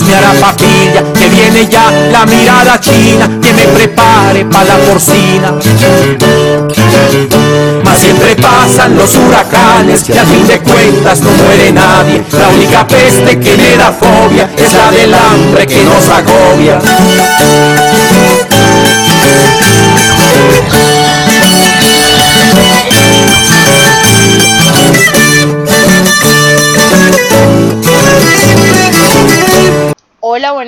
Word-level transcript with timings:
me 0.00 0.14
hará 0.14 0.32
papilla, 0.32 1.02
que 1.12 1.28
viene 1.28 1.68
ya 1.68 1.90
la 2.10 2.24
mirada 2.24 2.80
china, 2.80 3.28
que 3.42 3.52
me 3.52 3.64
prepare 3.66 4.44
para 4.46 4.64
la 4.64 4.76
porcina. 4.86 5.52
Mas 7.84 7.98
siempre 7.98 8.34
pasan 8.36 8.96
los 8.96 9.14
huracanes 9.16 10.08
y 10.08 10.16
a 10.16 10.24
fin 10.24 10.46
de 10.46 10.60
cuentas 10.60 11.20
no 11.20 11.30
muere 11.30 11.72
nadie. 11.72 12.24
La 12.32 12.48
única 12.48 12.86
peste 12.86 13.38
que 13.38 13.56
me 13.56 13.76
da 13.76 13.92
fobia 13.92 14.48
es 14.56 14.72
la 14.72 14.90
del 14.90 15.12
hambre 15.12 15.66
que 15.66 15.84
nos 15.84 16.08
agobia. 16.08 16.80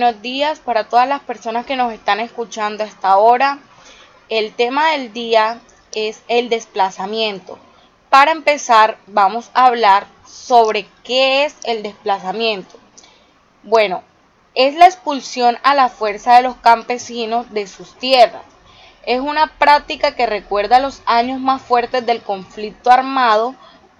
Buenos 0.04 0.20
días 0.20 0.60
para 0.60 0.84
todas 0.84 1.08
las 1.08 1.22
personas 1.22 1.64
que 1.64 1.76
nos 1.76 1.90
están 1.90 2.20
escuchando 2.20 2.84
hasta 2.84 3.08
ahora. 3.08 3.60
El 4.28 4.52
tema 4.52 4.90
del 4.90 5.14
día 5.14 5.60
es 5.94 6.22
el 6.28 6.50
desplazamiento. 6.50 7.58
Para 8.10 8.32
empezar, 8.32 8.98
vamos 9.06 9.50
a 9.54 9.64
hablar 9.64 10.06
sobre 10.26 10.86
qué 11.04 11.46
es 11.46 11.56
el 11.64 11.82
desplazamiento. 11.82 12.76
Bueno, 13.62 14.02
es 14.54 14.74
la 14.74 14.84
expulsión 14.84 15.56
a 15.62 15.74
la 15.74 15.88
fuerza 15.88 16.36
de 16.36 16.42
los 16.42 16.56
campesinos 16.56 17.50
de 17.54 17.66
sus 17.66 17.94
tierras. 17.94 18.44
Es 19.06 19.20
una 19.20 19.56
práctica 19.56 20.14
que 20.14 20.26
recuerda 20.26 20.80
los 20.80 21.00
años 21.06 21.40
más 21.40 21.62
fuertes 21.62 22.04
del 22.04 22.20
conflicto 22.20 22.90
armado 22.90 23.54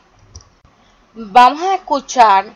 Vamos 1.12 1.61
a 1.61 1.74
escuchar 1.74 2.47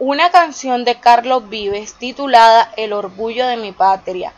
una 0.00 0.32
canción 0.32 0.84
de 0.84 0.98
Carlos 0.98 1.48
Vives 1.48 1.94
titulada 1.94 2.72
El 2.76 2.92
orgullo 2.92 3.46
de 3.46 3.56
mi 3.56 3.70
patria. 3.70 4.32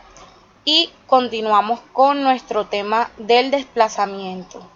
Y 0.69 0.89
continuamos 1.05 1.79
con 1.93 2.23
nuestro 2.23 2.65
tema 2.65 3.09
del 3.17 3.51
desplazamiento. 3.51 4.69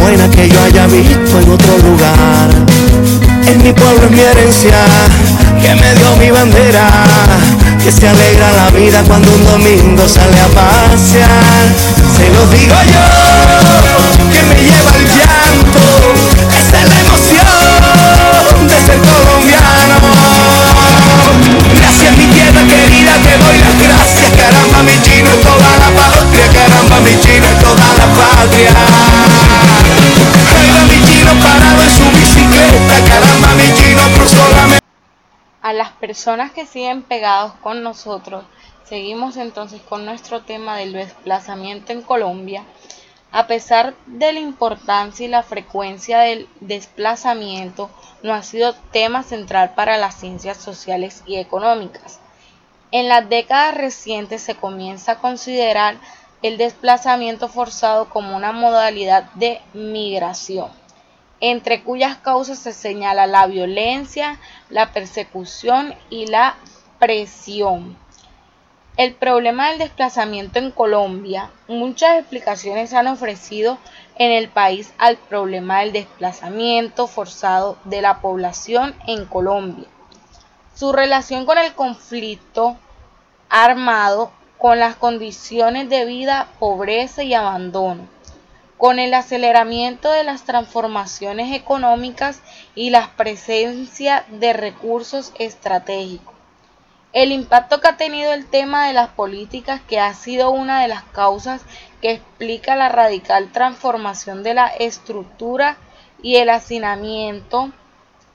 Buena 0.00 0.26
que 0.30 0.48
yo 0.48 0.58
haya 0.62 0.86
visto 0.86 1.38
en 1.38 1.50
otro 1.50 1.76
lugar, 1.76 2.48
en 3.46 3.62
mi 3.62 3.74
pueblo 3.74 4.06
es 4.06 4.10
mi 4.10 4.20
herencia, 4.20 4.86
que 5.60 5.74
me 5.74 5.94
dio 5.96 6.16
mi 6.16 6.30
bandera, 6.30 6.88
que 7.84 7.92
se 7.92 8.08
alegra 8.08 8.52
la 8.52 8.70
vida 8.70 9.04
cuando 9.06 9.30
un 9.34 9.44
domingo 9.44 10.08
sale 10.08 10.40
a 10.40 10.46
pasear. 10.46 11.74
Se 12.16 12.30
lo 12.30 12.46
digo 12.46 12.74
yo, 12.86 13.67
A 35.68 35.74
las 35.74 35.90
personas 35.90 36.50
que 36.50 36.64
siguen 36.64 37.02
pegados 37.02 37.52
con 37.62 37.82
nosotros, 37.82 38.42
seguimos 38.84 39.36
entonces 39.36 39.82
con 39.82 40.06
nuestro 40.06 40.40
tema 40.40 40.78
del 40.78 40.94
desplazamiento 40.94 41.92
en 41.92 42.00
Colombia. 42.00 42.64
A 43.32 43.46
pesar 43.46 43.92
de 44.06 44.32
la 44.32 44.40
importancia 44.40 45.26
y 45.26 45.28
la 45.28 45.42
frecuencia 45.42 46.20
del 46.20 46.48
desplazamiento, 46.60 47.90
no 48.22 48.32
ha 48.32 48.42
sido 48.42 48.74
tema 48.92 49.22
central 49.22 49.74
para 49.74 49.98
las 49.98 50.18
ciencias 50.18 50.56
sociales 50.56 51.22
y 51.26 51.36
económicas. 51.36 52.18
En 52.90 53.06
las 53.08 53.28
décadas 53.28 53.74
recientes 53.74 54.40
se 54.40 54.54
comienza 54.54 55.12
a 55.12 55.18
considerar 55.18 55.98
el 56.40 56.56
desplazamiento 56.56 57.46
forzado 57.46 58.08
como 58.08 58.34
una 58.34 58.52
modalidad 58.52 59.24
de 59.34 59.60
migración, 59.74 60.70
entre 61.40 61.82
cuyas 61.82 62.16
causas 62.16 62.58
se 62.58 62.72
señala 62.72 63.26
la 63.26 63.46
violencia, 63.46 64.38
la 64.70 64.92
persecución 64.92 65.94
y 66.10 66.26
la 66.26 66.56
presión. 66.98 67.96
El 68.96 69.14
problema 69.14 69.68
del 69.68 69.78
desplazamiento 69.78 70.58
en 70.58 70.72
Colombia, 70.72 71.50
muchas 71.68 72.18
explicaciones 72.18 72.90
se 72.90 72.96
han 72.96 73.06
ofrecido 73.06 73.78
en 74.16 74.32
el 74.32 74.48
país 74.48 74.92
al 74.98 75.16
problema 75.16 75.80
del 75.80 75.92
desplazamiento 75.92 77.06
forzado 77.06 77.78
de 77.84 78.02
la 78.02 78.20
población 78.20 78.96
en 79.06 79.24
Colombia. 79.26 79.86
Su 80.74 80.92
relación 80.92 81.46
con 81.46 81.58
el 81.58 81.74
conflicto 81.74 82.76
armado, 83.48 84.32
con 84.58 84.80
las 84.80 84.96
condiciones 84.96 85.88
de 85.88 86.04
vida, 86.04 86.48
pobreza 86.58 87.22
y 87.22 87.34
abandono, 87.34 88.08
con 88.78 88.98
el 88.98 89.12
aceleramiento 89.12 90.10
de 90.10 90.24
las 90.24 90.44
transformaciones 90.44 91.54
económicas 91.54 92.40
y 92.74 92.90
la 92.90 93.10
presencia 93.16 94.24
de 94.30 94.52
recursos 94.54 95.32
estratégicos 95.38 96.38
el 97.12 97.32
impacto 97.32 97.80
que 97.80 97.88
ha 97.88 97.96
tenido 97.96 98.32
el 98.32 98.46
tema 98.46 98.86
de 98.86 98.92
las 98.92 99.08
políticas 99.08 99.80
que 99.88 99.98
ha 99.98 100.12
sido 100.12 100.50
una 100.50 100.82
de 100.82 100.88
las 100.88 101.04
causas 101.04 101.62
que 102.02 102.12
explica 102.12 102.76
la 102.76 102.90
radical 102.90 103.50
transformación 103.50 104.42
de 104.42 104.54
la 104.54 104.66
estructura 104.66 105.78
y 106.22 106.36
el 106.36 106.50
hacinamiento 106.50 107.72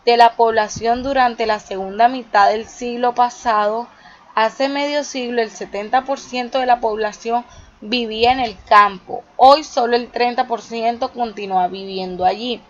de 0.06 0.18
la 0.18 0.36
población 0.36 1.04
durante 1.04 1.46
la 1.46 1.60
segunda 1.60 2.08
mitad 2.08 2.50
del 2.50 2.66
siglo 2.66 3.14
pasado. 3.14 3.88
Hace 4.36 4.70
medio 4.70 5.04
siglo 5.04 5.42
el 5.42 5.52
70% 5.52 6.60
de 6.60 6.66
la 6.66 6.80
población 6.80 7.46
vivía 7.84 8.32
en 8.32 8.40
el 8.40 8.58
campo. 8.64 9.24
Hoy 9.36 9.64
solo 9.64 9.96
el 9.96 10.12
30% 10.12 11.12
continúa 11.12 11.68
viviendo 11.68 12.26
allí. 12.26 12.62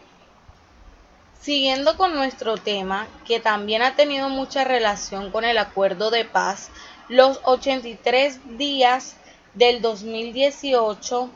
Siguiendo 1.39 1.97
con 1.97 2.15
nuestro 2.15 2.57
tema, 2.57 3.07
que 3.25 3.39
también 3.39 3.81
ha 3.81 3.95
tenido 3.95 4.29
mucha 4.29 4.63
relación 4.63 5.29
con 5.31 5.43
el 5.43 5.57
acuerdo 5.57 6.09
de 6.09 6.25
paz, 6.25 6.69
los 7.09 7.41
83 7.43 8.57
días 8.57 9.17
del 9.53 9.81
2018 9.81 11.29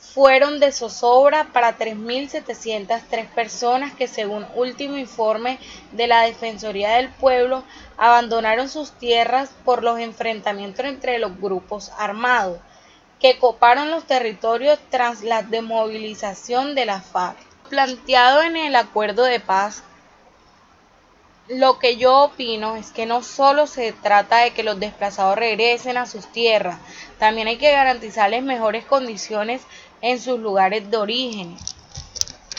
fueron 0.00 0.60
de 0.60 0.72
zozobra 0.72 1.52
para 1.52 1.78
3.703 1.78 3.28
personas 3.28 3.94
que 3.94 4.08
según 4.08 4.46
último 4.54 4.96
informe 4.96 5.58
de 5.92 6.06
la 6.06 6.22
Defensoría 6.22 6.92
del 6.92 7.10
Pueblo 7.10 7.62
abandonaron 7.96 8.68
sus 8.68 8.92
tierras 8.92 9.50
por 9.64 9.84
los 9.84 10.00
enfrentamientos 10.00 10.86
entre 10.86 11.18
los 11.18 11.38
grupos 11.38 11.92
armados 11.98 12.58
que 13.20 13.38
coparon 13.38 13.90
los 13.90 14.04
territorios 14.04 14.78
tras 14.88 15.22
la 15.22 15.42
desmovilización 15.42 16.74
de 16.74 16.86
la 16.86 17.02
FARC. 17.02 17.36
Planteado 17.68 18.42
en 18.42 18.56
el 18.56 18.74
acuerdo 18.74 19.24
de 19.24 19.38
paz, 19.38 19.84
lo 21.50 21.80
que 21.80 21.96
yo 21.96 22.16
opino 22.20 22.76
es 22.76 22.92
que 22.92 23.06
no 23.06 23.24
solo 23.24 23.66
se 23.66 23.92
trata 23.92 24.38
de 24.38 24.52
que 24.52 24.62
los 24.62 24.78
desplazados 24.78 25.36
regresen 25.36 25.96
a 25.96 26.06
sus 26.06 26.30
tierras, 26.30 26.78
también 27.18 27.48
hay 27.48 27.56
que 27.56 27.72
garantizarles 27.72 28.44
mejores 28.44 28.84
condiciones 28.84 29.62
en 30.00 30.20
sus 30.20 30.38
lugares 30.38 30.88
de 30.92 30.96
origen. 30.96 31.56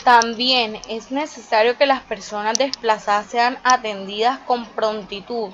También 0.04 0.78
es 0.90 1.10
necesario 1.10 1.78
que 1.78 1.86
las 1.86 2.02
personas 2.02 2.58
desplazadas 2.58 3.30
sean 3.30 3.58
atendidas 3.64 4.40
con 4.40 4.66
prontitud 4.66 5.52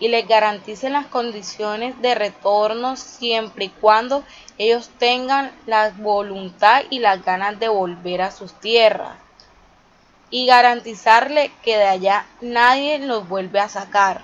y 0.00 0.08
les 0.08 0.26
garanticen 0.26 0.94
las 0.94 1.06
condiciones 1.06 2.00
de 2.02 2.16
retorno 2.16 2.96
siempre 2.96 3.66
y 3.66 3.68
cuando 3.68 4.24
ellos 4.58 4.90
tengan 4.98 5.52
la 5.66 5.90
voluntad 5.90 6.82
y 6.90 6.98
las 6.98 7.24
ganas 7.24 7.60
de 7.60 7.68
volver 7.68 8.22
a 8.22 8.32
sus 8.32 8.52
tierras 8.58 9.29
y 10.30 10.46
garantizarle 10.46 11.50
que 11.62 11.76
de 11.76 11.84
allá 11.84 12.26
nadie 12.40 12.98
los 12.98 13.28
vuelve 13.28 13.60
a 13.60 13.68
sacar. 13.68 14.22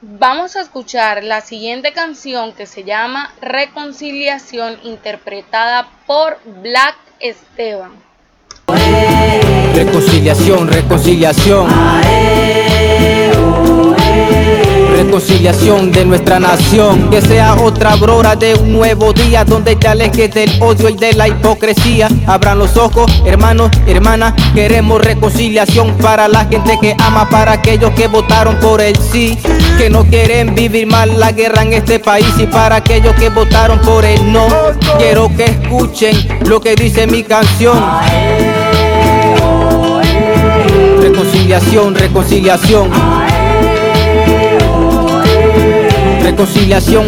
Vamos 0.00 0.54
a 0.54 0.60
escuchar 0.60 1.24
la 1.24 1.40
siguiente 1.40 1.92
canción 1.92 2.52
que 2.52 2.66
se 2.66 2.84
llama 2.84 3.32
Reconciliación 3.40 4.78
interpretada 4.84 5.88
por 6.06 6.38
Black 6.62 6.96
Esteban. 7.18 7.92
Reconciliación, 9.74 10.68
reconciliación. 10.68 11.68
Reconciliación 14.98 15.92
de 15.92 16.04
nuestra 16.04 16.40
nación. 16.40 17.08
Que 17.08 17.22
sea 17.22 17.54
otra 17.54 17.94
brora 17.94 18.34
de 18.34 18.54
un 18.54 18.72
nuevo 18.72 19.12
día 19.12 19.44
donde 19.44 19.76
ya 19.80 19.92
alejes 19.92 20.34
del 20.34 20.50
odio 20.60 20.88
y 20.88 20.96
de 20.96 21.12
la 21.12 21.28
hipocresía. 21.28 22.08
Abran 22.26 22.58
los 22.58 22.76
ojos, 22.76 23.22
hermanos, 23.24 23.70
hermanas, 23.86 24.34
queremos 24.54 25.00
reconciliación 25.00 25.96
para 25.98 26.26
la 26.26 26.46
gente 26.46 26.76
que 26.80 26.96
ama, 26.98 27.28
para 27.30 27.52
aquellos 27.52 27.92
que 27.92 28.08
votaron 28.08 28.56
por 28.56 28.80
el 28.80 28.96
sí, 28.96 29.38
que 29.78 29.88
no 29.88 30.04
quieren 30.04 30.56
vivir 30.56 30.88
mal 30.88 31.20
la 31.20 31.30
guerra 31.30 31.62
en 31.62 31.74
este 31.74 32.00
país 32.00 32.26
y 32.36 32.46
para 32.46 32.76
aquellos 32.76 33.14
que 33.14 33.28
votaron 33.28 33.78
por 33.80 34.04
el 34.04 34.32
no. 34.32 34.48
Quiero 34.98 35.30
que 35.36 35.44
escuchen 35.44 36.16
lo 36.46 36.60
que 36.60 36.74
dice 36.74 37.06
mi 37.06 37.22
canción. 37.22 37.78
Reconciliación, 41.00 41.94
reconciliación. 41.94 42.90
Reconciliación 46.28 47.06